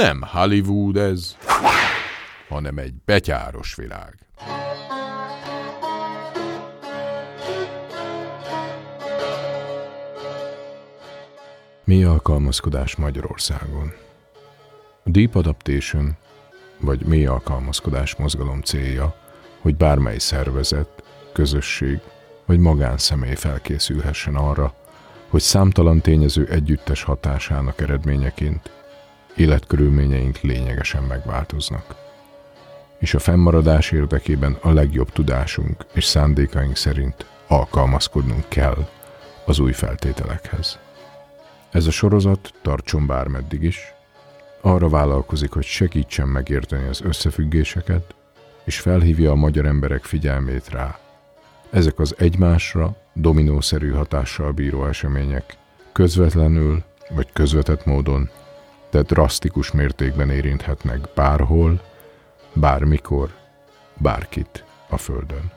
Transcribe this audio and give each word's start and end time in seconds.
Nem 0.00 0.22
Hollywood 0.22 0.96
ez, 0.96 1.36
hanem 2.48 2.78
egy 2.78 2.94
betyáros 3.04 3.74
világ. 3.74 4.14
Mi 11.84 12.04
alkalmazkodás 12.04 12.96
Magyarországon? 12.96 13.92
Deep 15.04 15.34
Adaptation, 15.34 16.16
vagy 16.78 17.06
mély 17.06 17.26
alkalmazkodás 17.26 18.16
mozgalom 18.16 18.60
célja, 18.60 19.14
hogy 19.60 19.76
bármely 19.76 20.18
szervezet, 20.18 21.02
közösség 21.32 22.00
vagy 22.46 22.58
magánszemély 22.58 23.34
felkészülhessen 23.34 24.34
arra, 24.34 24.74
hogy 25.28 25.40
számtalan 25.40 26.00
tényező 26.00 26.46
együttes 26.46 27.02
hatásának 27.02 27.80
eredményeként 27.80 28.79
életkörülményeink 29.40 30.40
lényegesen 30.40 31.02
megváltoznak. 31.02 31.94
És 32.98 33.14
a 33.14 33.18
fennmaradás 33.18 33.90
érdekében 33.90 34.56
a 34.60 34.72
legjobb 34.72 35.10
tudásunk 35.10 35.86
és 35.92 36.04
szándékaink 36.04 36.76
szerint 36.76 37.26
alkalmazkodnunk 37.46 38.44
kell 38.48 38.88
az 39.44 39.58
új 39.58 39.72
feltételekhez. 39.72 40.78
Ez 41.70 41.86
a 41.86 41.90
sorozat 41.90 42.52
tartson 42.62 43.06
bármeddig 43.06 43.62
is, 43.62 43.94
arra 44.60 44.88
vállalkozik, 44.88 45.50
hogy 45.52 45.64
segítsen 45.64 46.28
megérteni 46.28 46.88
az 46.88 47.00
összefüggéseket, 47.00 48.14
és 48.64 48.80
felhívja 48.80 49.30
a 49.30 49.34
magyar 49.34 49.66
emberek 49.66 50.04
figyelmét 50.04 50.68
rá. 50.68 50.98
Ezek 51.70 51.98
az 51.98 52.14
egymásra 52.18 52.96
dominószerű 53.14 53.90
hatással 53.90 54.52
bíró 54.52 54.86
események 54.86 55.56
közvetlenül 55.92 56.82
vagy 57.14 57.32
közvetett 57.32 57.84
módon, 57.84 58.30
de 58.90 59.02
drasztikus 59.02 59.70
mértékben 59.70 60.30
érinthetnek 60.30 61.08
bárhol, 61.14 61.80
bármikor, 62.52 63.34
bárkit 63.96 64.64
a 64.88 64.96
Földön. 64.96 65.52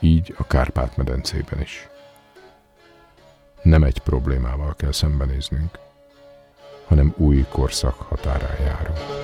Így 0.00 0.34
a 0.38 0.46
Kárpát-medencében 0.46 1.60
is. 1.60 1.88
Nem 3.62 3.82
egy 3.82 3.98
problémával 3.98 4.74
kell 4.76 4.92
szembenéznünk, 4.92 5.78
hanem 6.86 7.14
új 7.16 7.46
korszak 7.50 7.94
határán 7.94 8.60
járunk. 8.60 9.21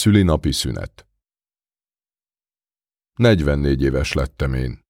Szülinapi 0.00 0.52
szünet 0.52 1.06
44 3.18 3.82
éves 3.82 4.12
lettem 4.12 4.54
én. 4.54 4.80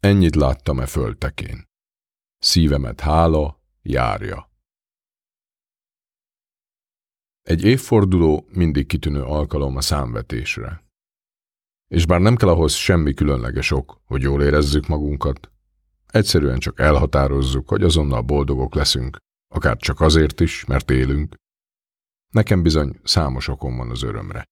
Ennyit 0.00 0.34
láttam 0.34 0.80
e 0.80 0.86
föltekén. 0.86 1.64
Szívemet 2.38 3.00
hála, 3.00 3.60
járja. 3.82 4.50
Egy 7.42 7.64
évforduló 7.64 8.46
mindig 8.48 8.86
kitűnő 8.86 9.22
alkalom 9.22 9.76
a 9.76 9.80
számvetésre. 9.80 10.84
És 11.90 12.06
bár 12.06 12.20
nem 12.20 12.36
kell 12.36 12.48
ahhoz 12.48 12.72
semmi 12.72 13.14
különleges 13.14 13.70
ok, 13.70 14.00
hogy 14.04 14.22
jól 14.22 14.42
érezzük 14.42 14.86
magunkat, 14.86 15.50
egyszerűen 16.06 16.58
csak 16.58 16.80
elhatározzuk, 16.80 17.68
hogy 17.68 17.82
azonnal 17.82 18.22
boldogok 18.22 18.74
leszünk, 18.74 19.16
akár 19.54 19.76
csak 19.76 20.00
azért 20.00 20.40
is, 20.40 20.64
mert 20.64 20.90
élünk, 20.90 21.34
Nekem 22.34 22.62
bizony 22.62 23.00
számos 23.04 23.48
okom 23.48 23.76
van 23.76 23.90
az 23.90 24.02
örömre. 24.02 24.44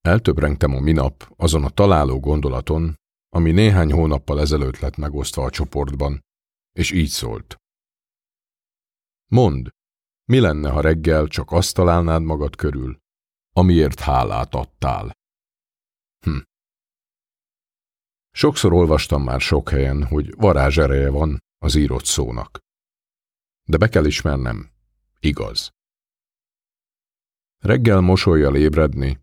Eltöprengtem 0.00 0.74
a 0.74 0.80
minap 0.80 1.32
azon 1.36 1.64
a 1.64 1.70
találó 1.70 2.20
gondolaton, 2.20 2.94
ami 3.28 3.50
néhány 3.50 3.92
hónappal 3.92 4.40
ezelőtt 4.40 4.78
lett 4.78 4.96
megosztva 4.96 5.44
a 5.44 5.50
csoportban, 5.50 6.24
és 6.72 6.90
így 6.90 7.08
szólt. 7.08 7.56
Mondd, 9.26 9.68
mi 10.24 10.38
lenne, 10.40 10.70
ha 10.70 10.80
reggel 10.80 11.26
csak 11.26 11.52
azt 11.52 11.74
találnád 11.74 12.22
magad 12.22 12.56
körül, 12.56 12.98
amiért 13.52 14.00
hálát 14.00 14.54
adtál? 14.54 15.12
Hm. 16.24 16.38
Sokszor 18.30 18.72
olvastam 18.72 19.22
már 19.22 19.40
sok 19.40 19.68
helyen, 19.68 20.04
hogy 20.04 20.34
varázsereje 20.34 21.10
van 21.10 21.38
az 21.58 21.74
írott 21.74 22.04
szónak. 22.04 22.58
De 23.64 23.76
be 23.76 23.88
kell 23.88 24.04
ismernem, 24.04 24.70
igaz. 25.20 25.74
Reggel 27.58 28.00
mosolyjal 28.00 28.56
ébredni, 28.56 29.20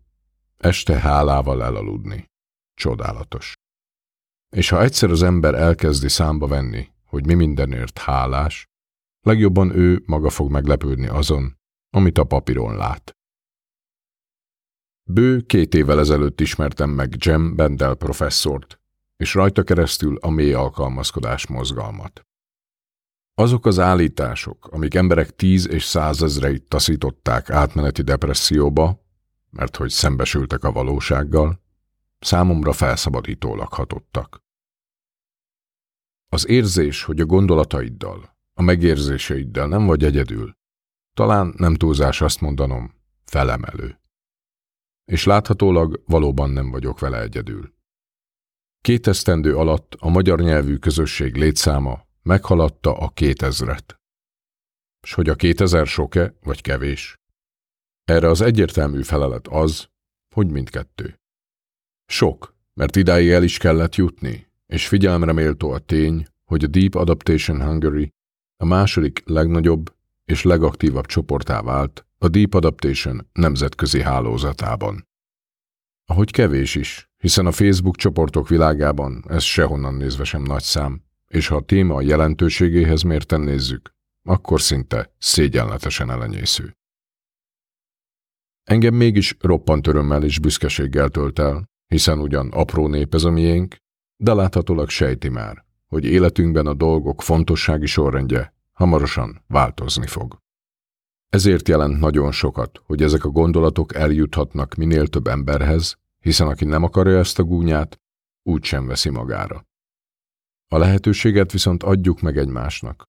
este 0.56 0.98
hálával 0.98 1.62
elaludni. 1.62 2.30
Csodálatos. 2.74 3.52
És 4.56 4.68
ha 4.68 4.82
egyszer 4.82 5.10
az 5.10 5.22
ember 5.22 5.54
elkezdi 5.54 6.08
számba 6.08 6.46
venni, 6.46 6.88
hogy 7.04 7.26
mi 7.26 7.34
mindenért 7.34 7.98
hálás, 7.98 8.66
legjobban 9.20 9.76
ő 9.76 10.02
maga 10.06 10.30
fog 10.30 10.50
meglepődni 10.50 11.06
azon, 11.06 11.58
amit 11.90 12.18
a 12.18 12.24
papíron 12.24 12.76
lát. 12.76 13.12
Bő 15.10 15.40
két 15.40 15.74
évvel 15.74 15.98
ezelőtt 15.98 16.40
ismertem 16.40 16.90
meg 16.90 17.14
Jem 17.18 17.54
Bendel 17.54 17.94
professzort, 17.94 18.80
és 19.16 19.34
rajta 19.34 19.62
keresztül 19.62 20.16
a 20.16 20.30
mély 20.30 20.52
alkalmazkodás 20.52 21.46
mozgalmat. 21.46 22.26
Azok 23.36 23.66
az 23.66 23.78
állítások, 23.78 24.66
amik 24.66 24.94
emberek 24.94 25.36
tíz 25.36 25.68
és 25.68 25.84
százezreit 25.84 26.68
taszították 26.68 27.50
átmeneti 27.50 28.02
depresszióba, 28.02 29.04
mert 29.50 29.76
hogy 29.76 29.90
szembesültek 29.90 30.64
a 30.64 30.72
valósággal, 30.72 31.62
számomra 32.18 32.72
felszabadítólag 32.72 33.72
hatottak. 33.72 34.42
Az 36.28 36.48
érzés, 36.48 37.02
hogy 37.02 37.20
a 37.20 37.24
gondolataiddal, 37.24 38.36
a 38.54 38.62
megérzéseiddel 38.62 39.66
nem 39.66 39.86
vagy 39.86 40.04
egyedül, 40.04 40.56
talán 41.14 41.54
nem 41.56 41.74
túlzás 41.74 42.20
azt 42.20 42.40
mondanom, 42.40 42.94
felemelő. 43.24 44.00
És 45.04 45.24
láthatólag 45.24 46.02
valóban 46.06 46.50
nem 46.50 46.70
vagyok 46.70 47.00
vele 47.00 47.20
egyedül. 47.20 47.74
Két 48.80 49.06
esztendő 49.06 49.56
alatt 49.56 49.94
a 49.98 50.08
magyar 50.08 50.40
nyelvű 50.40 50.76
közösség 50.76 51.36
létszáma 51.36 52.03
meghaladta 52.24 52.96
a 52.96 53.08
kétezret. 53.08 54.00
S 55.06 55.12
hogy 55.12 55.28
a 55.28 55.34
kétezer 55.34 55.86
sok-e, 55.86 56.34
vagy 56.42 56.60
kevés? 56.60 57.18
Erre 58.04 58.28
az 58.28 58.40
egyértelmű 58.40 59.02
felelet 59.02 59.48
az, 59.48 59.88
hogy 60.34 60.50
mindkettő. 60.50 61.20
Sok, 62.06 62.56
mert 62.74 62.96
idáig 62.96 63.28
el 63.28 63.42
is 63.42 63.58
kellett 63.58 63.94
jutni, 63.94 64.46
és 64.66 64.88
figyelemre 64.88 65.32
méltó 65.32 65.70
a 65.70 65.78
tény, 65.78 66.26
hogy 66.44 66.64
a 66.64 66.66
Deep 66.66 66.94
Adaptation 66.94 67.62
Hungary 67.62 68.10
a 68.56 68.64
második 68.64 69.22
legnagyobb 69.24 69.94
és 70.24 70.42
legaktívabb 70.42 71.06
csoportá 71.06 71.62
vált 71.62 72.06
a 72.18 72.28
Deep 72.28 72.54
Adaptation 72.54 73.28
nemzetközi 73.32 74.00
hálózatában. 74.02 75.08
Ahogy 76.04 76.30
kevés 76.30 76.74
is, 76.74 77.10
hiszen 77.16 77.46
a 77.46 77.52
Facebook 77.52 77.96
csoportok 77.96 78.48
világában 78.48 79.24
ez 79.28 79.42
sehonnan 79.42 79.94
nézve 79.94 80.24
sem 80.24 80.42
nagy 80.42 80.62
szám, 80.62 81.02
és 81.34 81.46
ha 81.46 81.56
a 81.56 81.64
téma 81.64 82.00
jelentőségéhez 82.00 83.02
mérten 83.02 83.40
nézzük, 83.40 83.94
akkor 84.22 84.60
szinte 84.60 85.12
szégyenletesen 85.18 86.10
elenyésző. 86.10 86.76
Engem 88.64 88.94
mégis 88.94 89.36
roppant 89.40 89.86
örömmel 89.86 90.24
és 90.24 90.38
büszkeséggel 90.38 91.08
tölt 91.08 91.38
el, 91.38 91.70
hiszen 91.86 92.18
ugyan 92.18 92.48
apró 92.50 92.88
nép 92.88 93.14
ez 93.14 93.24
a 93.24 93.30
miénk, 93.30 93.76
de 94.16 94.34
láthatólag 94.34 94.88
sejti 94.88 95.28
már, 95.28 95.64
hogy 95.86 96.04
életünkben 96.04 96.66
a 96.66 96.74
dolgok 96.74 97.22
fontossági 97.22 97.86
sorrendje 97.86 98.54
hamarosan 98.72 99.42
változni 99.46 100.06
fog. 100.06 100.38
Ezért 101.28 101.68
jelent 101.68 101.98
nagyon 101.98 102.32
sokat, 102.32 102.82
hogy 102.84 103.02
ezek 103.02 103.24
a 103.24 103.28
gondolatok 103.28 103.94
eljuthatnak 103.94 104.74
minél 104.74 105.06
több 105.06 105.26
emberhez, 105.26 105.98
hiszen 106.20 106.46
aki 106.46 106.64
nem 106.64 106.82
akarja 106.82 107.18
ezt 107.18 107.38
a 107.38 107.42
gúnyát, 107.42 108.00
úgy 108.42 108.64
sem 108.64 108.86
veszi 108.86 109.10
magára. 109.10 109.66
A 110.74 110.78
lehetőséget 110.78 111.52
viszont 111.52 111.82
adjuk 111.82 112.20
meg 112.20 112.36
egymásnak, 112.36 113.04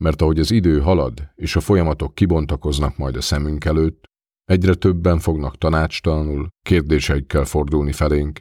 mert 0.00 0.22
ahogy 0.22 0.38
az 0.38 0.50
idő 0.50 0.80
halad, 0.80 1.30
és 1.34 1.56
a 1.56 1.60
folyamatok 1.60 2.14
kibontakoznak 2.14 2.96
majd 2.96 3.16
a 3.16 3.20
szemünk 3.20 3.64
előtt, 3.64 4.04
egyre 4.44 4.74
többen 4.74 5.18
fognak 5.18 5.58
tanácstalanul, 5.58 6.48
kérdéseikkel 6.62 7.44
fordulni 7.44 7.92
felénk, 7.92 8.40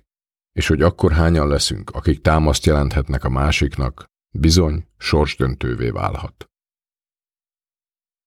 és 0.52 0.68
hogy 0.68 0.82
akkor 0.82 1.12
hányan 1.12 1.48
leszünk, 1.48 1.90
akik 1.90 2.22
támaszt 2.22 2.66
jelenthetnek 2.66 3.24
a 3.24 3.30
másiknak, 3.30 4.06
bizony 4.36 4.88
sorsdöntővé 4.98 5.90
válhat. 5.90 6.46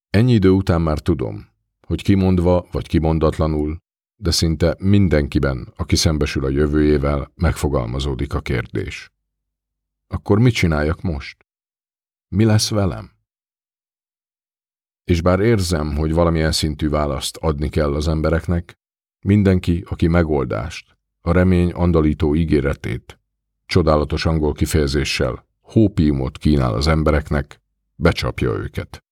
Ennyi 0.08 0.32
idő 0.32 0.50
után 0.50 0.81
már 0.81 0.99
tudom, 0.99 1.49
hogy 1.87 2.03
kimondva 2.03 2.67
vagy 2.73 2.88
kimondatlanul, 2.88 3.76
de 4.23 4.31
szinte 4.31 4.76
mindenkiben, 4.79 5.73
aki 5.76 5.96
szembesül 5.96 6.44
a 6.44 6.49
jövőjével, 6.49 7.32
megfogalmazódik 7.35 8.35
a 8.35 8.41
kérdés. 8.41 9.11
Akkor 10.12 10.39
mit 10.39 10.55
csináljak 10.55 11.03
most? 11.03 11.47
Mi 12.29 12.45
lesz 12.45 12.71
velem? 12.71 13.11
És 15.05 15.23
bár 15.23 15.41
érzem, 15.41 15.97
hogy 15.97 16.12
valamilyen 16.12 16.53
szintű 16.53 16.89
választ 16.89 17.37
adni 17.37 17.69
kell 17.69 17.95
az 17.95 18.09
embereknek, 18.09 18.79
mindenki, 19.21 19.85
aki 19.87 20.07
megoldást, 20.07 20.99
a 21.21 21.33
remény 21.33 21.73
andalító 21.73 22.35
ígéretét, 22.35 23.21
csodálatos 23.67 24.27
angol 24.27 24.53
kifejezéssel, 24.53 25.47
hópiumot 25.61 26.39
kínál 26.39 26.75
az 26.75 26.87
embereknek, 26.87 27.61
becsapja 27.95 28.51
őket. 28.51 29.05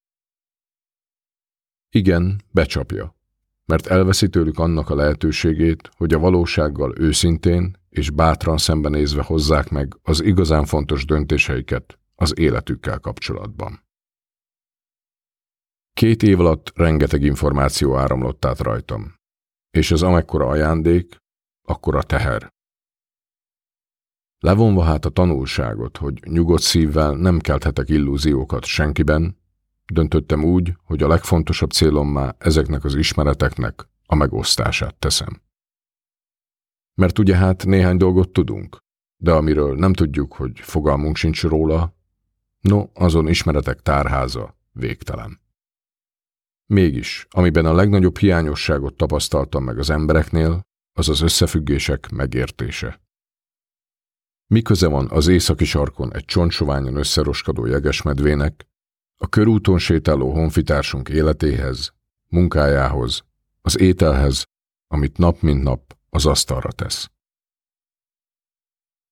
Igen, 1.89 2.41
becsapja, 2.51 3.15
mert 3.65 3.87
elveszi 3.87 4.29
tőlük 4.29 4.59
annak 4.59 4.89
a 4.89 4.95
lehetőségét, 4.95 5.89
hogy 5.97 6.13
a 6.13 6.19
valósággal 6.19 6.93
őszintén 6.97 7.78
és 7.89 8.09
bátran 8.09 8.57
szembenézve 8.57 9.23
hozzák 9.23 9.69
meg 9.69 9.97
az 10.01 10.23
igazán 10.23 10.65
fontos 10.65 11.05
döntéseiket 11.05 11.99
az 12.15 12.39
életükkel 12.39 12.99
kapcsolatban. 12.99 13.87
Két 15.93 16.23
év 16.23 16.39
alatt 16.39 16.71
rengeteg 16.75 17.21
információ 17.21 17.97
áramlott 17.97 18.45
át 18.45 18.59
rajtam, 18.59 19.13
és 19.71 19.91
ez 19.91 20.01
amekkora 20.01 20.47
ajándék, 20.47 21.17
akkora 21.67 22.03
teher. 22.03 22.53
Levonva 24.39 24.83
hát 24.83 25.05
a 25.05 25.09
tanulságot, 25.09 25.97
hogy 25.97 26.19
nyugodt 26.25 26.61
szívvel 26.61 27.15
nem 27.15 27.39
kelthetek 27.39 27.89
illúziókat 27.89 28.65
senkiben, 28.65 29.37
döntöttem 29.85 30.43
úgy, 30.43 30.73
hogy 30.83 31.03
a 31.03 31.07
legfontosabb 31.07 31.71
célommá 31.71 32.35
ezeknek 32.37 32.83
az 32.83 32.95
ismereteknek 32.95 33.87
a 34.05 34.15
megosztását 34.15 34.95
teszem. 34.95 35.41
Mert 36.99 37.19
ugye 37.19 37.35
hát 37.35 37.65
néhány 37.65 37.97
dolgot 37.97 38.29
tudunk, 38.29 38.77
de 39.17 39.31
amiről 39.31 39.75
nem 39.75 39.93
tudjuk, 39.93 40.33
hogy 40.33 40.59
fogalmunk 40.59 41.15
sincs 41.15 41.43
róla, 41.43 41.95
no, 42.61 42.85
azon 42.93 43.27
ismeretek 43.27 43.81
tárháza 43.81 44.57
végtelen. 44.71 45.41
Mégis, 46.65 47.27
amiben 47.29 47.65
a 47.65 47.73
legnagyobb 47.73 48.17
hiányosságot 48.17 48.95
tapasztaltam 48.95 49.63
meg 49.63 49.77
az 49.77 49.89
embereknél, 49.89 50.61
az 50.93 51.09
az 51.09 51.21
összefüggések 51.21 52.09
megértése. 52.09 53.01
Mi 54.47 54.61
van 54.79 55.07
az 55.09 55.27
északi 55.27 55.65
sarkon 55.65 56.13
egy 56.13 56.25
csontsoványon 56.25 56.95
összeroskadó 56.95 57.65
jegesmedvének, 57.65 58.67
a 59.17 59.27
körúton 59.27 59.77
sétáló 59.77 60.31
honfitársunk 60.31 61.09
életéhez, 61.09 61.93
munkájához, 62.27 63.23
az 63.61 63.79
ételhez, 63.79 64.43
amit 64.87 65.17
nap 65.17 65.41
mint 65.41 65.63
nap 65.63 65.97
az 66.09 66.25
asztalra 66.25 66.71
tesz. 66.71 67.09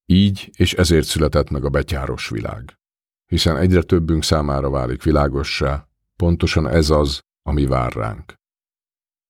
Így 0.05 0.49
és 0.55 0.73
ezért 0.73 1.05
született 1.05 1.49
meg 1.49 1.65
a 1.65 1.69
betyáros 1.69 2.29
világ, 2.29 2.77
hiszen 3.25 3.57
egyre 3.57 3.81
többünk 3.81 4.23
számára 4.23 4.69
válik 4.69 5.03
világossá, 5.03 5.87
pontosan 6.15 6.67
ez 6.67 6.89
az, 6.89 7.19
ami 7.41 7.65
vár 7.65 7.93
ránk. 7.93 8.33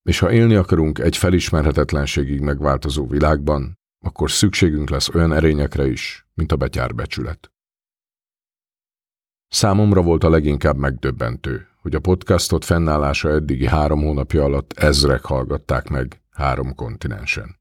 És 0.04 0.20
ha 0.20 0.32
élni 0.32 0.56
akarunk 0.56 1.00
egy 1.00 1.18
felismerhetetlenségig 1.18 2.40
megváltozó 2.42 3.08
világban, 3.08 3.80
akkor 4.06 4.32
szükségünk 4.32 4.90
lesz 4.90 5.10
olyan 5.10 5.34
erényekre 5.34 5.88
is, 5.88 6.28
mint 6.34 6.52
a 6.52 6.56
betyárbecsület. 6.56 7.52
Számomra 9.48 10.02
volt 10.02 10.24
a 10.24 10.30
leginkább 10.30 10.78
megdöbbentő, 10.78 11.68
hogy 11.82 11.96
a 11.96 12.00
podcastot 12.00 12.66
fennállása 12.66 13.30
eddigi 13.30 13.68
három 13.68 14.02
hónapja 14.02 14.44
alatt 14.44 14.74
ezrek 14.74 15.24
hallgatták 15.24 15.90
meg 15.90 16.22
három 16.38 16.76
kontinensen. 16.76 17.60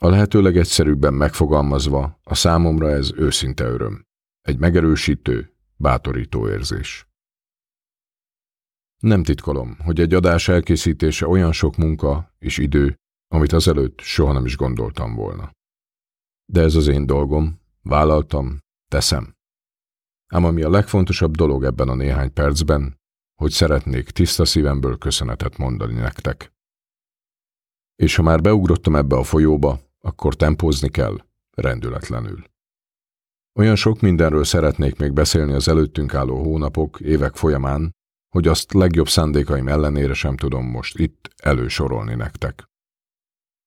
A 0.00 0.08
lehető 0.08 0.42
legegyszerűbben 0.42 1.14
megfogalmazva, 1.14 2.20
a 2.22 2.34
számomra 2.34 2.90
ez 2.90 3.12
őszinte 3.12 3.64
öröm. 3.64 4.04
Egy 4.40 4.58
megerősítő, 4.58 5.54
bátorító 5.76 6.48
érzés. 6.48 7.08
Nem 9.02 9.22
titkolom, 9.22 9.76
hogy 9.78 10.00
egy 10.00 10.14
adás 10.14 10.48
elkészítése 10.48 11.26
olyan 11.26 11.52
sok 11.52 11.76
munka 11.76 12.34
és 12.38 12.58
idő, 12.58 12.96
amit 13.28 13.52
azelőtt 13.52 14.00
soha 14.00 14.32
nem 14.32 14.44
is 14.44 14.56
gondoltam 14.56 15.14
volna. 15.14 15.50
De 16.52 16.60
ez 16.60 16.74
az 16.74 16.86
én 16.86 17.06
dolgom, 17.06 17.60
vállaltam, 17.82 18.58
teszem. 18.90 19.34
Ám 20.32 20.44
ami 20.44 20.62
a 20.62 20.70
legfontosabb 20.70 21.36
dolog 21.36 21.64
ebben 21.64 21.88
a 21.88 21.94
néhány 21.94 22.32
percben, 22.32 23.00
hogy 23.34 23.50
szeretnék 23.50 24.10
tiszta 24.10 24.44
szívemből 24.44 24.98
köszönetet 24.98 25.56
mondani 25.56 25.94
nektek. 25.94 26.52
És 27.96 28.16
ha 28.16 28.22
már 28.22 28.40
beugrottam 28.40 28.96
ebbe 28.96 29.16
a 29.16 29.22
folyóba, 29.22 29.80
akkor 30.00 30.34
tempózni 30.34 30.88
kell, 30.88 31.16
rendületlenül. 31.50 32.44
Olyan 33.58 33.76
sok 33.76 34.00
mindenről 34.00 34.44
szeretnék 34.44 34.98
még 34.98 35.12
beszélni 35.12 35.52
az 35.52 35.68
előttünk 35.68 36.14
álló 36.14 36.42
hónapok, 36.42 37.00
évek 37.00 37.34
folyamán, 37.34 37.94
hogy 38.34 38.48
azt 38.48 38.72
legjobb 38.72 39.08
szándékaim 39.08 39.68
ellenére 39.68 40.14
sem 40.14 40.36
tudom 40.36 40.66
most 40.66 40.98
itt 40.98 41.30
elősorolni 41.42 42.14
nektek. 42.14 42.64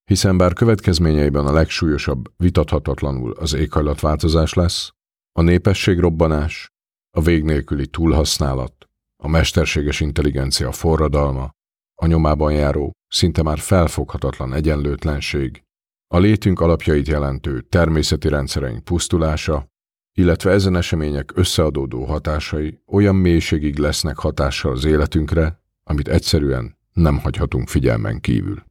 Hiszen 0.04 0.38
bár 0.38 0.54
következményeiben 0.54 1.46
a 1.46 1.52
legsúlyosabb 1.52 2.34
vitathatatlanul 2.38 3.32
az 3.32 3.54
éghajlatváltozás 3.54 4.54
lesz, 4.54 4.92
a 5.32 5.42
népességrobbanás, 5.42 6.72
a 7.18 7.22
vég 7.22 7.44
nélküli 7.44 7.88
túlhasználat, 7.88 8.86
a 9.24 9.28
mesterséges 9.28 10.00
intelligencia 10.00 10.72
forradalma, 10.72 11.50
a 11.96 12.06
nyomában 12.06 12.54
járó, 12.54 12.92
szinte 13.08 13.44
már 13.44 13.60
felfoghatatlan 13.60 14.54
egyenlőtlenség, 14.54 15.64
a 16.08 16.18
létünk 16.18 16.60
alapjait 16.60 17.08
jelentő 17.08 17.62
természeti 17.62 18.28
rendszereink 18.28 18.84
pusztulása, 18.84 19.68
illetve 20.14 20.52
ezen 20.52 20.76
események 20.76 21.32
összeadódó 21.38 22.06
hatásai 22.06 22.82
olyan 22.86 23.16
mélységig 23.16 23.78
lesznek 23.78 24.18
hatással 24.18 24.72
az 24.72 24.86
életünkre, 24.86 25.62
amit 25.84 26.08
egyszerűen 26.08 26.78
nem 26.94 27.20
hagyhatunk 27.20 27.68
figyelmen 27.68 28.20
kívül. 28.20 28.64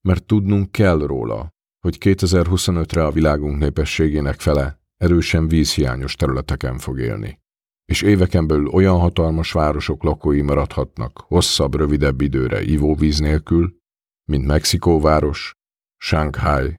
Mert 0.00 0.24
tudnunk 0.24 0.72
kell 0.72 0.98
róla, 0.98 1.54
hogy 1.80 1.96
2025-re 2.00 3.04
a 3.04 3.10
világunk 3.10 3.58
népességének 3.58 4.40
fele 4.40 4.80
erősen 4.96 5.48
vízhiányos 5.48 6.14
területeken 6.14 6.78
fog 6.78 6.98
élni, 7.00 7.40
és 7.88 8.02
éveken 8.02 8.46
belül 8.46 8.66
olyan 8.66 8.98
hatalmas 8.98 9.52
városok 9.52 10.02
lakói 10.02 10.42
maradhatnak 10.42 11.18
hosszabb, 11.18 11.74
rövidebb 11.74 12.20
időre 12.20 12.62
ivóvíz 12.62 13.18
nélkül, 13.18 13.76
mint 14.24 14.46
Mexikóváros, 14.46 15.52
Shanghai, 15.96 16.74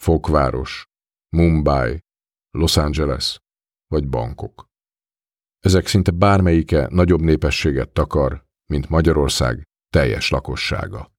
Fokváros, 0.00 0.86
Mumbai, 1.36 2.04
Los 2.50 2.76
Angeles 2.76 3.40
vagy 3.86 4.08
Bangkok. 4.08 4.68
Ezek 5.60 5.86
szinte 5.86 6.10
bármelyike 6.10 6.88
nagyobb 6.90 7.20
népességet 7.20 7.92
takar, 7.92 8.46
mint 8.66 8.88
Magyarország 8.88 9.62
teljes 9.90 10.30
lakossága. 10.30 11.12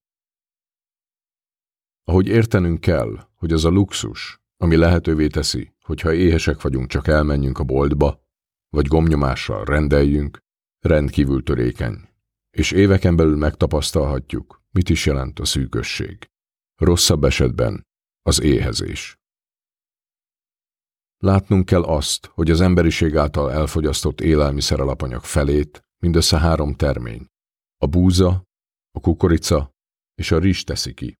Ahogy 2.04 2.26
értenünk 2.26 2.80
kell, 2.80 3.28
hogy 3.34 3.52
az 3.52 3.64
a 3.64 3.68
luxus, 3.68 4.40
ami 4.56 4.76
lehetővé 4.76 5.26
teszi, 5.26 5.74
hogyha 5.80 6.12
éhesek 6.12 6.62
vagyunk, 6.62 6.86
csak 6.86 7.06
elmenjünk 7.08 7.58
a 7.58 7.64
boltba, 7.64 8.24
vagy 8.76 8.86
gomnyomással 8.86 9.64
rendeljünk, 9.64 10.38
rendkívül 10.80 11.42
törékeny, 11.42 12.08
és 12.50 12.70
éveken 12.70 13.16
belül 13.16 13.36
megtapasztalhatjuk, 13.36 14.62
mit 14.70 14.88
is 14.88 15.06
jelent 15.06 15.38
a 15.38 15.44
szűkösség. 15.44 16.30
Rosszabb 16.80 17.24
esetben 17.24 17.86
az 18.22 18.40
éhezés. 18.40 19.16
Látnunk 21.16 21.64
kell 21.64 21.82
azt, 21.82 22.26
hogy 22.26 22.50
az 22.50 22.60
emberiség 22.60 23.16
által 23.16 23.52
elfogyasztott 23.52 24.20
élelmiszer 24.20 24.80
alapanyag 24.80 25.24
felét 25.24 25.82
mindössze 26.02 26.38
három 26.38 26.74
termény. 26.74 27.26
A 27.76 27.86
búza, 27.86 28.44
a 28.90 29.00
kukorica 29.00 29.70
és 30.14 30.30
a 30.30 30.38
rizs 30.38 30.62
teszi 30.64 30.94
ki. 30.94 31.14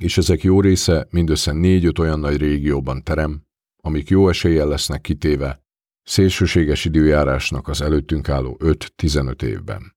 És 0.00 0.18
ezek 0.18 0.42
jó 0.42 0.60
része 0.60 1.06
mindössze 1.10 1.52
négy-öt 1.52 1.98
olyan 1.98 2.20
nagy 2.20 2.36
régióban 2.36 3.02
terem, 3.02 3.42
amik 3.76 4.08
jó 4.08 4.28
eséllyel 4.28 4.66
lesznek 4.66 5.00
kitéve 5.00 5.61
szélsőséges 6.02 6.84
időjárásnak 6.84 7.68
az 7.68 7.80
előttünk 7.80 8.28
álló 8.28 8.56
5-15 8.60 9.42
évben. 9.42 9.96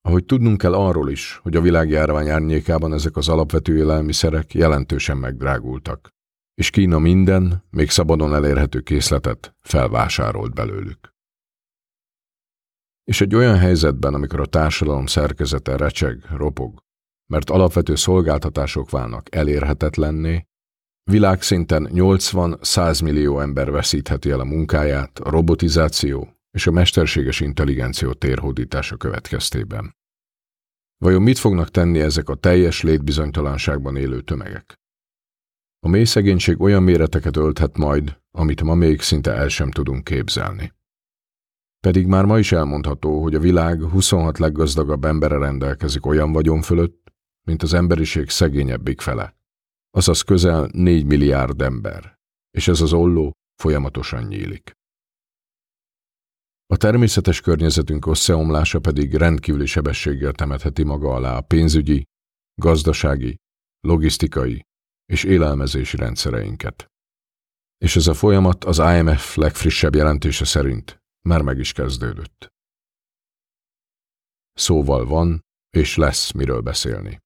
Ahogy 0.00 0.24
tudnunk 0.24 0.58
kell 0.58 0.74
arról 0.74 1.10
is, 1.10 1.36
hogy 1.42 1.56
a 1.56 1.60
világjárvány 1.60 2.28
árnyékában 2.28 2.92
ezek 2.92 3.16
az 3.16 3.28
alapvető 3.28 3.76
élelmiszerek 3.76 4.54
jelentősen 4.54 5.16
megdrágultak 5.16 6.14
és 6.54 6.70
Kína 6.70 6.98
minden, 6.98 7.64
még 7.70 7.90
szabadon 7.90 8.34
elérhető 8.34 8.80
készletet 8.80 9.56
felvásárolt 9.60 10.54
belőlük. 10.54 11.12
És 13.04 13.20
egy 13.20 13.34
olyan 13.34 13.58
helyzetben, 13.58 14.14
amikor 14.14 14.40
a 14.40 14.46
társadalom 14.46 15.06
szerkezete 15.06 15.76
recseg, 15.76 16.26
ropog, 16.30 16.82
mert 17.26 17.50
alapvető 17.50 17.94
szolgáltatások 17.94 18.90
válnak 18.90 19.34
elérhetetlenné, 19.34 20.46
Világszinten 21.10 21.88
80-100 21.92 23.02
millió 23.04 23.40
ember 23.40 23.70
veszítheti 23.70 24.30
el 24.30 24.40
a 24.40 24.44
munkáját 24.44 25.18
a 25.18 25.30
robotizáció 25.30 26.36
és 26.50 26.66
a 26.66 26.70
mesterséges 26.70 27.40
intelligenció 27.40 28.12
térhódítása 28.12 28.96
következtében. 28.96 29.96
Vajon 30.96 31.22
mit 31.22 31.38
fognak 31.38 31.70
tenni 31.70 32.00
ezek 32.00 32.28
a 32.28 32.34
teljes 32.34 32.82
létbizonytalanságban 32.82 33.96
élő 33.96 34.20
tömegek? 34.20 34.74
A 35.80 35.88
mély 35.88 36.04
szegénység 36.04 36.60
olyan 36.60 36.82
méreteket 36.82 37.36
ölthet 37.36 37.76
majd, 37.76 38.18
amit 38.30 38.62
ma 38.62 38.74
még 38.74 39.00
szinte 39.00 39.32
el 39.32 39.48
sem 39.48 39.70
tudunk 39.70 40.04
képzelni. 40.04 40.72
Pedig 41.80 42.06
már 42.06 42.24
ma 42.24 42.38
is 42.38 42.52
elmondható, 42.52 43.22
hogy 43.22 43.34
a 43.34 43.40
világ 43.40 43.82
26 43.82 44.38
leggazdagabb 44.38 45.04
embere 45.04 45.38
rendelkezik 45.38 46.06
olyan 46.06 46.32
vagyon 46.32 46.62
fölött, 46.62 47.12
mint 47.46 47.62
az 47.62 47.74
emberiség 47.74 48.30
szegényebbik 48.30 49.00
fele, 49.00 49.36
azaz 49.94 50.22
közel 50.22 50.68
4 50.72 51.04
milliárd 51.04 51.60
ember, 51.60 52.14
és 52.50 52.68
ez 52.68 52.80
az 52.80 52.92
olló 52.92 53.32
folyamatosan 53.62 54.22
nyílik. 54.22 54.72
A 56.66 56.76
természetes 56.76 57.40
környezetünk 57.40 58.06
összeomlása 58.06 58.80
pedig 58.80 59.14
rendkívüli 59.14 59.66
sebességgel 59.66 60.32
temetheti 60.32 60.82
maga 60.82 61.14
alá 61.14 61.36
a 61.36 61.40
pénzügyi, 61.40 62.04
gazdasági, 62.54 63.36
logisztikai 63.80 64.62
és 65.12 65.24
élelmezési 65.24 65.96
rendszereinket. 65.96 66.86
És 67.78 67.96
ez 67.96 68.06
a 68.06 68.14
folyamat 68.14 68.64
az 68.64 68.78
IMF 68.78 69.36
legfrissebb 69.36 69.94
jelentése 69.94 70.44
szerint 70.44 70.98
már 71.28 71.42
meg 71.42 71.58
is 71.58 71.72
kezdődött. 71.72 72.48
Szóval 74.52 75.06
van, 75.06 75.40
és 75.70 75.96
lesz 75.96 76.32
miről 76.32 76.60
beszélni. 76.60 77.23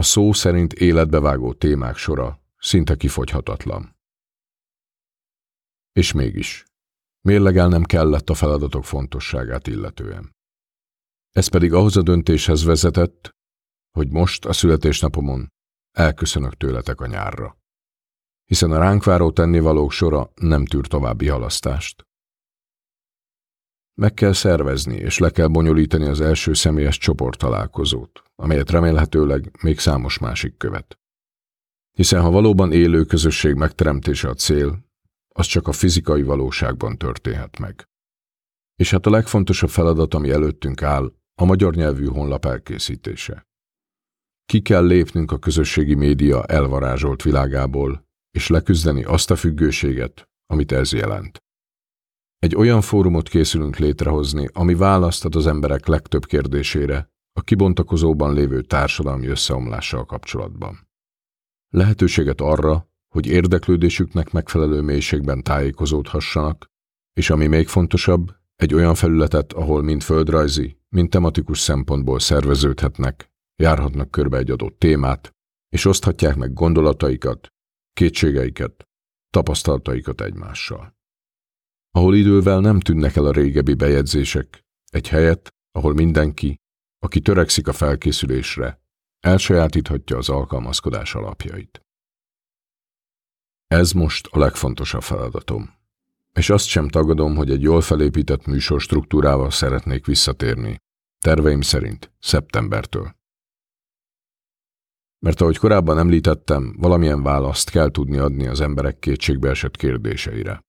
A 0.00 0.02
szó 0.02 0.32
szerint 0.32 0.72
életbevágó 0.72 1.52
témák 1.52 1.96
sora 1.96 2.40
szinte 2.58 2.96
kifogyhatatlan. 2.96 3.96
És 5.92 6.12
mégis, 6.12 6.64
mérlegelnem 7.20 7.82
kellett 7.82 8.30
a 8.30 8.34
feladatok 8.34 8.84
fontosságát 8.84 9.66
illetően. 9.66 10.36
Ez 11.30 11.48
pedig 11.48 11.72
ahhoz 11.72 11.96
a 11.96 12.02
döntéshez 12.02 12.64
vezetett, 12.64 13.30
hogy 13.90 14.10
most 14.10 14.44
a 14.44 14.52
születésnapomon 14.52 15.48
elköszönök 15.90 16.56
tőletek 16.56 17.00
a 17.00 17.06
nyárra. 17.06 17.58
Hiszen 18.44 18.70
a 18.70 18.78
ránk 18.78 19.04
váró 19.04 19.30
tennivalók 19.32 19.92
sora 19.92 20.30
nem 20.34 20.64
tűr 20.64 20.86
további 20.86 21.28
halasztást. 21.28 22.06
Meg 24.00 24.14
kell 24.14 24.32
szervezni 24.32 24.96
és 24.96 25.18
le 25.18 25.30
kell 25.30 25.46
bonyolítani 25.46 26.04
az 26.04 26.20
első 26.20 26.54
személyes 26.54 26.98
csoporttalálkozót, 26.98 28.22
amelyet 28.36 28.70
remélhetőleg 28.70 29.50
még 29.62 29.78
számos 29.78 30.18
másik 30.18 30.56
követ. 30.56 30.98
Hiszen 31.96 32.22
ha 32.22 32.30
valóban 32.30 32.72
élő 32.72 33.04
közösség 33.04 33.54
megteremtése 33.54 34.28
a 34.28 34.34
cél, 34.34 34.84
az 35.28 35.46
csak 35.46 35.68
a 35.68 35.72
fizikai 35.72 36.22
valóságban 36.22 36.98
történhet 36.98 37.58
meg. 37.58 37.88
És 38.76 38.90
hát 38.90 39.06
a 39.06 39.10
legfontosabb 39.10 39.70
feladat, 39.70 40.14
ami 40.14 40.30
előttünk 40.30 40.82
áll, 40.82 41.12
a 41.34 41.44
magyar 41.44 41.74
nyelvű 41.74 42.06
honlap 42.06 42.44
elkészítése. 42.44 43.46
Ki 44.46 44.60
kell 44.60 44.86
lépnünk 44.86 45.32
a 45.32 45.38
közösségi 45.38 45.94
média 45.94 46.44
elvarázsolt 46.44 47.22
világából, 47.22 48.04
és 48.30 48.48
leküzdeni 48.48 49.04
azt 49.04 49.30
a 49.30 49.36
függőséget, 49.36 50.28
amit 50.46 50.72
ez 50.72 50.92
jelent. 50.92 51.38
Egy 52.40 52.56
olyan 52.56 52.80
fórumot 52.80 53.28
készülünk 53.28 53.76
létrehozni, 53.76 54.48
ami 54.52 54.74
választhat 54.74 55.34
az 55.34 55.46
emberek 55.46 55.86
legtöbb 55.86 56.26
kérdésére 56.26 57.10
a 57.32 57.42
kibontakozóban 57.42 58.34
lévő 58.34 58.62
társadalmi 58.62 59.26
összeomlással 59.26 60.04
kapcsolatban. 60.04 60.88
Lehetőséget 61.68 62.40
arra, 62.40 62.88
hogy 63.08 63.26
érdeklődésüknek 63.26 64.30
megfelelő 64.30 64.80
mélységben 64.80 65.42
tájékozódhassanak, 65.42 66.66
és 67.12 67.30
ami 67.30 67.46
még 67.46 67.68
fontosabb, 67.68 68.34
egy 68.56 68.74
olyan 68.74 68.94
felületet, 68.94 69.52
ahol 69.52 69.82
mind 69.82 70.02
földrajzi, 70.02 70.78
mind 70.88 71.10
tematikus 71.10 71.58
szempontból 71.58 72.20
szerveződhetnek, 72.20 73.30
járhatnak 73.56 74.10
körbe 74.10 74.38
egy 74.38 74.50
adott 74.50 74.78
témát, 74.78 75.34
és 75.68 75.84
oszthatják 75.84 76.36
meg 76.36 76.52
gondolataikat, 76.52 77.48
kétségeiket, 77.92 78.88
tapasztalataikat 79.30 80.20
egymással. 80.20 80.98
Ahol 82.10 82.22
idővel 82.22 82.60
nem 82.60 82.80
tűnnek 82.80 83.16
el 83.16 83.24
a 83.24 83.32
régebbi 83.32 83.74
bejegyzések, 83.74 84.64
egy 84.86 85.08
helyet, 85.08 85.54
ahol 85.72 85.94
mindenki, 85.94 86.60
aki 86.98 87.20
törekszik 87.20 87.68
a 87.68 87.72
felkészülésre, 87.72 88.80
elsajátíthatja 89.20 90.16
az 90.16 90.28
alkalmazkodás 90.28 91.14
alapjait. 91.14 91.80
Ez 93.66 93.92
most 93.92 94.28
a 94.30 94.38
legfontosabb 94.38 95.02
feladatom. 95.02 95.74
És 96.32 96.50
azt 96.50 96.66
sem 96.66 96.88
tagadom, 96.88 97.36
hogy 97.36 97.50
egy 97.50 97.62
jól 97.62 97.80
felépített 97.80 98.46
műsor 98.46 98.80
struktúrával 98.80 99.50
szeretnék 99.50 100.06
visszatérni. 100.06 100.76
Terveim 101.18 101.60
szerint 101.60 102.12
szeptembertől. 102.18 103.14
Mert 105.18 105.40
ahogy 105.40 105.56
korábban 105.56 105.98
említettem, 105.98 106.74
valamilyen 106.78 107.22
választ 107.22 107.70
kell 107.70 107.90
tudni 107.90 108.18
adni 108.18 108.46
az 108.46 108.60
emberek 108.60 108.98
kétségbeesett 108.98 109.76
kérdéseire. 109.76 110.68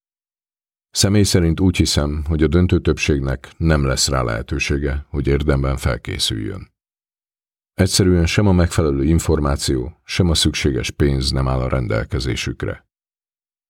Személy 0.92 1.24
szerint 1.24 1.60
úgy 1.60 1.78
hiszem, 1.78 2.24
hogy 2.28 2.44
a 2.44 2.48
döntő 2.48 2.80
többségnek 2.80 3.52
nem 3.58 3.86
lesz 3.86 4.08
rá 4.08 4.22
lehetősége, 4.22 5.06
hogy 5.10 5.28
érdemben 5.28 5.78
felkészüljön. 5.78 6.72
Egyszerűen 7.74 8.26
sem 8.26 8.48
a 8.48 8.52
megfelelő 8.52 9.04
információ, 9.04 10.02
sem 10.04 10.30
a 10.30 10.36
szükséges 10.36 10.92
pénz 10.92 11.32
nem 11.32 11.48
áll 11.48 11.60
a 11.60 11.70
rendelkezésükre. 11.70 12.90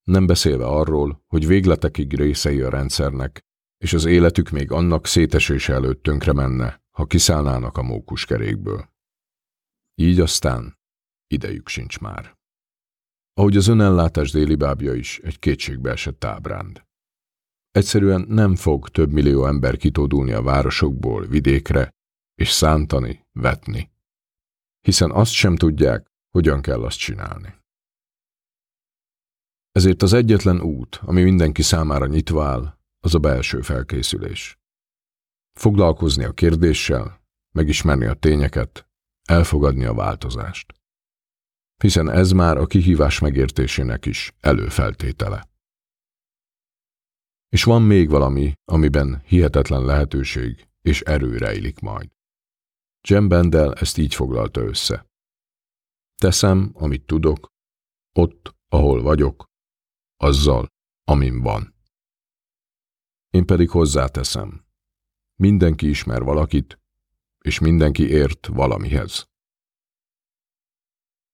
Nem 0.03 0.25
beszélve 0.25 0.65
arról, 0.65 1.23
hogy 1.27 1.47
végletekig 1.47 2.13
részei 2.13 2.61
a 2.61 2.69
rendszernek, 2.69 3.39
és 3.77 3.93
az 3.93 4.05
életük 4.05 4.49
még 4.49 4.71
annak 4.71 5.05
szétesése 5.05 5.73
előtt 5.73 6.03
tönkre 6.03 6.33
menne, 6.33 6.81
ha 6.91 7.05
kiszállnának 7.05 7.77
a 7.77 7.83
mókuskerékből. 7.83 8.89
Így 9.95 10.19
aztán 10.19 10.79
idejük 11.27 11.67
sincs 11.67 11.99
már. 11.99 12.37
Ahogy 13.33 13.57
az 13.57 13.67
önellátás 13.67 14.31
déli 14.31 14.55
bábja 14.55 14.93
is 14.93 15.19
egy 15.19 15.39
kétségbe 15.39 15.91
esett 15.91 16.23
ábránd. 16.23 16.89
Egyszerűen 17.71 18.25
nem 18.27 18.55
fog 18.55 18.89
több 18.89 19.11
millió 19.11 19.45
ember 19.45 19.77
kitódulni 19.77 20.31
a 20.31 20.41
városokból 20.41 21.25
vidékre, 21.25 21.89
és 22.35 22.49
szántani, 22.49 23.25
vetni. 23.31 23.91
Hiszen 24.81 25.11
azt 25.11 25.31
sem 25.31 25.55
tudják, 25.55 26.07
hogyan 26.29 26.61
kell 26.61 26.83
azt 26.83 26.97
csinálni. 26.97 27.59
Ezért 29.71 30.01
az 30.01 30.13
egyetlen 30.13 30.61
út, 30.61 30.95
ami 30.95 31.23
mindenki 31.23 31.61
számára 31.61 32.07
nyitva 32.07 32.45
áll, 32.45 32.77
az 32.99 33.15
a 33.15 33.19
belső 33.19 33.61
felkészülés. 33.61 34.59
Foglalkozni 35.59 36.23
a 36.23 36.31
kérdéssel, 36.31 37.21
megismerni 37.51 38.05
a 38.05 38.13
tényeket, 38.13 38.89
elfogadni 39.23 39.85
a 39.85 39.93
változást. 39.93 40.73
Hiszen 41.83 42.09
ez 42.09 42.31
már 42.31 42.57
a 42.57 42.65
kihívás 42.65 43.19
megértésének 43.19 44.05
is 44.05 44.33
előfeltétele. 44.39 45.50
És 47.51 47.63
van 47.63 47.81
még 47.81 48.10
valami, 48.10 48.53
amiben 48.65 49.22
hihetetlen 49.25 49.86
lehetőség 49.86 50.67
és 50.81 51.01
erő 51.01 51.38
rejlik 51.38 51.79
majd. 51.79 52.10
Jem 53.08 53.27
Bendel 53.27 53.74
ezt 53.74 53.98
így 53.98 54.15
foglalta 54.15 54.62
össze. 54.62 55.05
Teszem, 56.15 56.72
amit 56.74 57.05
tudok, 57.05 57.48
ott, 58.12 58.55
ahol 58.67 59.01
vagyok, 59.01 59.46
azzal, 60.17 60.67
amin 61.03 61.41
van. 61.41 61.75
Én 63.29 63.46
pedig 63.46 63.70
hozzáteszem. 63.70 64.65
Mindenki 65.36 65.89
ismer 65.89 66.24
valakit, 66.24 66.79
és 67.39 67.60
mindenki 67.60 68.10
ért 68.10 68.48
valamihez. 68.48 69.29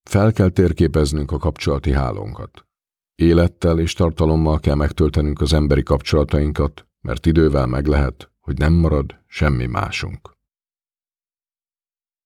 Fel 0.10 0.34
kell 0.34 0.50
térképeznünk 0.50 1.32
a 1.32 1.38
kapcsolati 1.38 1.92
hálónkat. 1.92 2.67
Élettel 3.22 3.80
és 3.80 3.94
tartalommal 3.94 4.60
kell 4.60 4.76
megtöltenünk 4.76 5.42
az 5.42 5.54
emberi 5.54 5.84
kapcsolatainkat, 5.84 6.88
mert 7.02 7.26
idővel 7.26 7.66
meg 7.66 7.86
lehet, 7.86 8.32
hogy 8.40 8.58
nem 8.58 8.74
marad 8.74 9.20
semmi 9.28 9.66
másunk. 9.66 10.32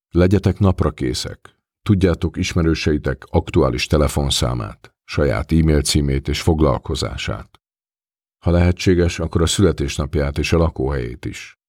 Legyetek 0.09 0.59
napra 0.59 0.91
készek. 0.91 1.59
Tudjátok 1.81 2.37
ismerőseitek 2.37 3.25
aktuális 3.29 3.87
telefonszámát, 3.87 4.95
saját 5.03 5.51
e-mail 5.51 5.81
címét 5.81 6.27
és 6.27 6.41
foglalkozását. 6.41 7.61
Ha 8.45 8.51
lehetséges, 8.51 9.19
akkor 9.19 9.41
a 9.41 9.45
születésnapját 9.45 10.37
és 10.37 10.53
a 10.53 10.57
lakóhelyét 10.57 11.25
is. 11.25 11.59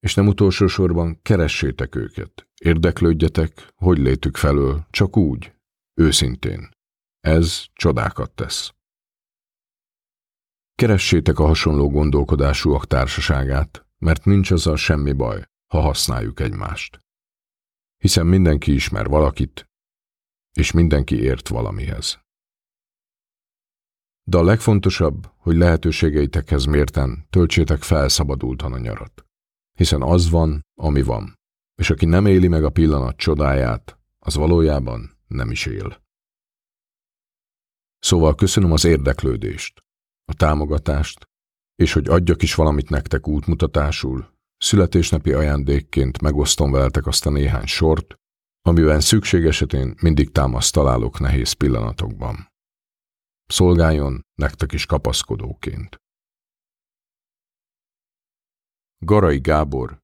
És 0.00 0.14
nem 0.14 0.26
utolsó 0.26 0.66
sorban 0.66 1.22
keressétek 1.22 1.94
őket, 1.94 2.48
érdeklődjetek, 2.60 3.72
hogy 3.74 3.98
létük 3.98 4.36
felől, 4.36 4.86
csak 4.90 5.16
úgy, 5.16 5.52
őszintén. 5.94 6.74
Ez 7.26 7.64
csodákat 7.72 8.30
tesz. 8.30 8.74
Keressétek 10.74 11.38
a 11.38 11.46
hasonló 11.46 11.90
gondolkodásúak 11.90 12.86
társaságát, 12.86 13.86
mert 13.98 14.24
nincs 14.24 14.50
azzal 14.50 14.76
semmi 14.76 15.12
baj, 15.12 15.44
ha 15.66 15.80
használjuk 15.80 16.40
egymást. 16.40 17.00
Hiszen 17.96 18.26
mindenki 18.26 18.74
ismer 18.74 19.08
valakit, 19.08 19.68
és 20.52 20.72
mindenki 20.72 21.16
ért 21.20 21.48
valamihez. 21.48 22.20
De 24.28 24.36
a 24.36 24.42
legfontosabb, 24.42 25.30
hogy 25.36 25.56
lehetőségeitekhez 25.56 26.64
mérten 26.64 27.26
töltsétek 27.30 27.82
felszabadultan 27.82 28.72
a 28.72 28.78
nyarat. 28.78 29.26
Hiszen 29.72 30.02
az 30.02 30.30
van, 30.30 30.60
ami 30.74 31.02
van, 31.02 31.34
és 31.74 31.90
aki 31.90 32.04
nem 32.04 32.26
éli 32.26 32.48
meg 32.48 32.64
a 32.64 32.70
pillanat 32.70 33.16
csodáját, 33.16 33.98
az 34.18 34.34
valójában 34.34 35.18
nem 35.26 35.50
is 35.50 35.66
él. 35.66 36.04
Szóval 37.98 38.34
köszönöm 38.34 38.72
az 38.72 38.84
érdeklődést, 38.84 39.82
a 40.24 40.34
támogatást, 40.34 41.24
és 41.74 41.92
hogy 41.92 42.08
adjak 42.08 42.42
is 42.42 42.54
valamit 42.54 42.88
nektek 42.88 43.28
útmutatásul, 43.28 44.34
születésnapi 44.56 45.32
ajándékként 45.32 46.20
megosztom 46.20 46.70
veletek 46.70 47.06
azt 47.06 47.26
a 47.26 47.30
néhány 47.30 47.66
sort, 47.66 48.14
amiben 48.60 49.00
szükség 49.00 49.44
esetén 49.44 49.94
mindig 50.00 50.32
támaszt 50.32 50.72
találok 50.72 51.18
nehéz 51.18 51.52
pillanatokban. 51.52 52.48
Szolgáljon 53.46 54.24
nektek 54.34 54.72
is 54.72 54.86
kapaszkodóként. 54.86 55.96
Garai 58.98 59.40
Gábor, 59.40 59.98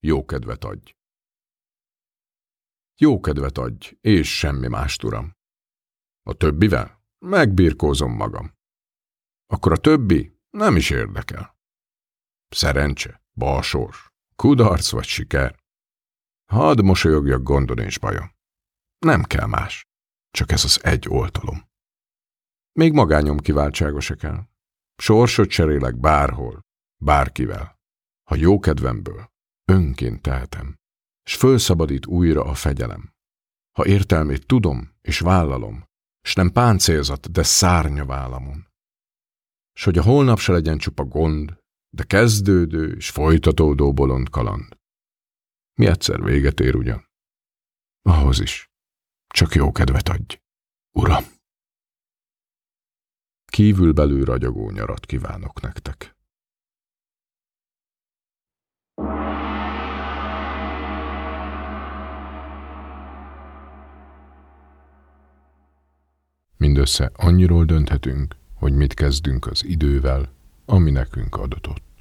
jó 0.00 0.24
kedvet 0.24 0.64
adj! 0.64 0.92
Jó 2.96 3.20
kedvet 3.20 3.58
adj, 3.58 3.96
és 4.00 4.38
semmi 4.38 4.66
más, 4.66 4.96
uram. 4.96 5.32
A 6.22 6.34
többivel? 6.34 7.03
Megbirkózom 7.26 8.12
magam. 8.12 8.52
Akkor 9.46 9.72
a 9.72 9.76
többi 9.76 10.38
nem 10.50 10.76
is 10.76 10.90
érdekel. 10.90 11.56
Szerencse, 12.48 13.22
balsors, 13.32 14.08
kudarc 14.36 14.90
vagy 14.90 15.04
siker. 15.04 15.58
Hadd 16.52 16.82
mosolyogjak 16.82 17.42
gondon 17.42 17.78
és 17.78 17.98
bajom. 17.98 18.30
Nem 18.98 19.22
kell 19.22 19.46
más, 19.46 19.86
csak 20.30 20.52
ez 20.52 20.64
az 20.64 20.84
egy 20.84 21.08
oltalom. 21.08 21.68
Még 22.72 22.92
magányom 22.92 23.38
kiváltsága 23.38 24.00
se 24.00 24.14
kell. 24.14 24.46
Sorsot 24.96 25.48
cserélek 25.48 25.96
bárhol, 25.96 26.60
bárkivel. 27.04 27.78
Ha 28.30 28.34
jó 28.34 28.58
kedvemből, 28.58 29.32
önként 29.64 30.22
tehetem, 30.22 30.74
és 31.22 31.36
fölszabadít 31.36 32.06
újra 32.06 32.44
a 32.44 32.54
fegyelem. 32.54 33.12
Ha 33.72 33.86
értelmét 33.86 34.46
tudom 34.46 34.94
és 35.00 35.18
vállalom, 35.18 35.92
s 36.24 36.34
nem 36.34 36.52
páncélzat, 36.52 37.30
de 37.30 37.42
szárnya 37.42 38.04
vállamon. 38.04 38.66
S 39.72 39.84
hogy 39.84 39.98
a 39.98 40.02
holnap 40.02 40.38
se 40.38 40.52
legyen 40.52 40.78
csupa 40.78 41.04
gond, 41.04 41.58
de 41.88 42.04
kezdődő 42.04 42.96
és 42.96 43.10
folytatódó 43.10 43.92
bolond 43.92 44.28
kaland. 44.28 44.78
Mi 45.78 45.86
egyszer 45.86 46.22
véget 46.22 46.60
ér 46.60 46.74
ugyan? 46.74 47.08
Ahhoz 48.02 48.40
is. 48.40 48.70
Csak 49.26 49.54
jó 49.54 49.72
kedvet 49.72 50.08
adj, 50.08 50.40
uram. 50.96 51.24
Kívülbelül 53.44 54.24
ragyogó 54.24 54.70
nyarat 54.70 55.06
kívánok 55.06 55.60
nektek. 55.60 56.13
Mindössze 66.56 67.10
annyiról 67.14 67.64
dönthetünk, 67.64 68.36
hogy 68.54 68.72
mit 68.72 68.94
kezdünk 68.94 69.46
az 69.46 69.64
idővel, 69.64 70.28
ami 70.64 70.90
nekünk 70.90 71.36
adatott. 71.36 71.93